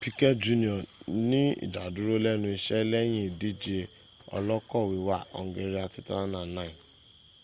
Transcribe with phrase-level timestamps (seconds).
[0.03, 0.77] piquet jr
[1.29, 3.77] ní ìdádúró lẹ́nu iṣẹ́ lẹ́yìn idíje
[4.35, 6.73] ọ́lọ̀kọ̀ wíwà hungaria 2009